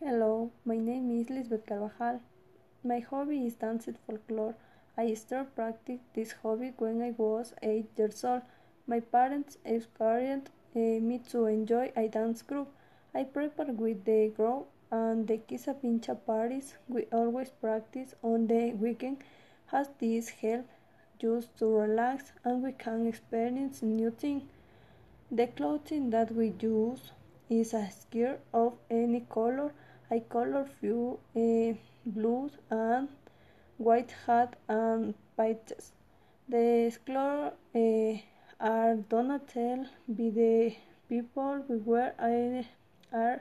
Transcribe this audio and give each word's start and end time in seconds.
Hello, 0.00 0.50
my 0.64 0.76
name 0.76 1.08
is 1.20 1.30
Lisbeth 1.30 1.66
Carvajal. 1.66 2.20
My 2.82 2.98
hobby 2.98 3.46
is 3.46 3.54
dancing 3.54 3.96
folklore. 4.04 4.56
I 4.98 5.14
started 5.14 5.54
practicing 5.54 6.00
this 6.14 6.32
hobby 6.42 6.72
when 6.78 7.00
I 7.00 7.12
was 7.16 7.54
8 7.62 7.86
years 7.96 8.24
old. 8.24 8.42
My 8.88 8.98
parents 8.98 9.56
encouraged 9.64 10.50
uh, 10.74 10.80
me 10.80 11.20
to 11.30 11.46
enjoy 11.46 11.92
a 11.96 12.08
dance 12.08 12.42
group. 12.42 12.74
I 13.14 13.22
prepare 13.22 13.66
with 13.66 14.04
the 14.04 14.32
group 14.36 14.66
and 14.90 15.28
the 15.28 15.38
Quisapincha 15.38 16.26
parties. 16.26 16.74
We 16.88 17.04
always 17.12 17.50
practice 17.50 18.16
on 18.20 18.48
the 18.48 18.72
weekend. 18.72 19.18
Has 19.66 19.90
this 20.00 20.28
help 20.28 20.66
just 21.20 21.56
to 21.58 21.66
relax 21.66 22.32
and 22.42 22.64
we 22.64 22.72
can 22.72 23.06
experience 23.06 23.80
new 23.80 24.10
things. 24.10 24.42
The 25.30 25.46
clothing 25.46 26.10
that 26.10 26.34
we 26.34 26.52
use 26.60 27.12
is 27.50 27.74
a 27.74 27.90
skirt 27.90 28.40
of 28.52 28.74
any 28.90 29.20
color. 29.28 29.72
I 30.10 30.20
color 30.20 30.64
few 30.80 31.18
uh, 31.36 31.74
blues 32.06 32.52
and 32.70 33.08
white 33.78 34.12
hat 34.26 34.56
and 34.68 35.14
patches. 35.36 35.92
The 36.48 36.96
color 37.06 37.52
uh, 37.74 38.18
are 38.60 38.96
donated 38.96 39.88
by 40.08 40.30
the 40.30 40.76
people 41.08 41.64
we 41.68 41.76
were 41.76 42.12
are 43.12 43.40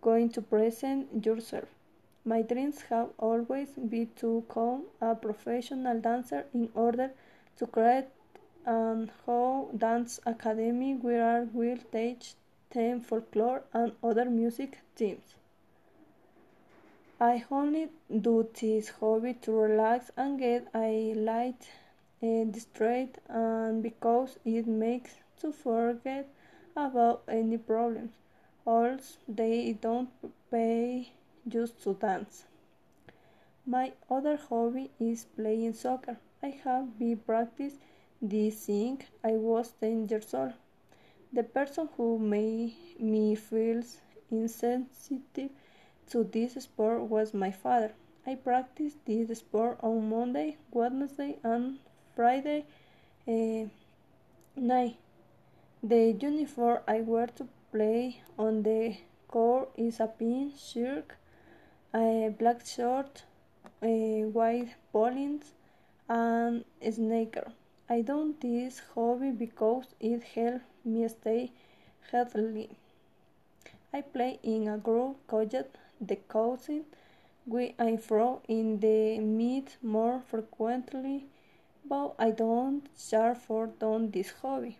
going 0.00 0.30
to 0.30 0.42
present 0.42 1.24
yourself. 1.24 1.68
My 2.24 2.42
dreams 2.42 2.82
have 2.90 3.08
always 3.18 3.68
been 3.70 4.10
to 4.16 4.42
become 4.42 4.84
a 5.00 5.14
professional 5.14 6.00
dancer 6.00 6.44
in 6.52 6.68
order 6.74 7.10
to 7.56 7.66
create 7.66 8.06
and 8.66 9.10
how 9.26 9.70
dance 9.76 10.20
academy 10.26 10.94
where 10.94 11.24
I 11.24 11.40
will 11.52 11.78
teach 11.90 12.34
them 12.70 13.00
folklore 13.00 13.62
and 13.72 13.92
other 14.02 14.24
music 14.26 14.78
themes. 14.96 15.34
I 17.20 17.44
only 17.50 17.88
do 18.20 18.48
this 18.60 18.90
hobby 18.90 19.34
to 19.42 19.52
relax 19.52 20.10
and 20.16 20.38
get 20.38 20.68
a 20.74 21.14
light 21.14 21.68
uh, 22.22 22.44
distracted 22.44 23.20
and 23.28 23.82
because 23.82 24.38
it 24.44 24.66
makes 24.66 25.16
to 25.40 25.52
forget 25.52 26.28
about 26.76 27.22
any 27.26 27.58
problems. 27.58 28.12
Also, 28.64 29.18
they 29.26 29.72
don't 29.72 30.10
pay 30.50 31.10
just 31.48 31.82
to 31.82 31.94
dance. 31.94 32.44
My 33.66 33.92
other 34.08 34.36
hobby 34.36 34.90
is 35.00 35.24
playing 35.24 35.74
soccer. 35.74 36.18
I 36.42 36.48
have 36.64 36.98
been 36.98 37.16
practice 37.18 37.74
this 38.22 38.62
since 38.62 39.04
I 39.24 39.32
was 39.32 39.72
10 39.80 40.08
years 40.08 40.32
old. 40.34 40.52
The 41.30 41.42
person 41.42 41.88
who 41.96 42.18
made 42.18 42.74
me 42.98 43.34
feel 43.34 43.82
insensitive 44.30 45.50
to 46.08 46.24
this 46.24 46.54
sport 46.54 47.02
was 47.02 47.34
my 47.34 47.50
father. 47.50 47.92
I 48.26 48.34
practiced 48.34 49.04
this 49.04 49.38
sport 49.38 49.78
on 49.82 50.08
Monday, 50.08 50.56
Wednesday, 50.70 51.38
and 51.42 51.80
Friday 52.16 52.64
uh, 53.26 53.68
night. 54.56 54.96
The 55.82 56.12
uniform 56.12 56.80
I 56.88 57.02
wear 57.02 57.26
to 57.36 57.46
play 57.72 58.22
on 58.38 58.62
the 58.62 58.96
court 59.28 59.68
is 59.76 60.00
a 60.00 60.06
pink 60.06 60.54
shirt, 60.58 61.12
a 61.94 62.34
black 62.38 62.64
short, 62.64 63.24
a 63.82 64.24
white 64.24 64.74
bowlings, 64.92 65.52
and 66.08 66.64
a 66.80 66.90
sneaker. 66.90 67.52
I 67.90 68.02
do 68.02 68.34
this 68.38 68.82
hobby 68.94 69.30
because 69.30 69.86
it 69.98 70.22
helps 70.22 70.64
me 70.84 71.08
stay 71.08 71.52
healthy. 72.10 72.70
I 73.94 74.02
play 74.02 74.38
in 74.42 74.68
a 74.68 74.76
group 74.76 75.26
called 75.26 75.54
the 75.98 76.16
cousin. 76.16 76.84
We 77.46 77.74
I 77.78 77.96
throw 77.96 78.42
in 78.46 78.80
the 78.80 79.18
meet 79.20 79.78
more 79.82 80.20
frequently, 80.20 81.28
but 81.82 82.14
I 82.18 82.30
don't 82.30 82.82
share 82.94 83.34
for 83.34 83.68
done 83.68 84.10
this 84.10 84.32
hobby. 84.42 84.76